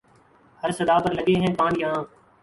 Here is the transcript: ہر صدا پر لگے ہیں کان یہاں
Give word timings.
ہر 0.63 0.71
صدا 0.77 0.97
پر 1.03 1.11
لگے 1.17 1.35
ہیں 1.41 1.53
کان 1.57 1.73
یہاں 1.79 2.01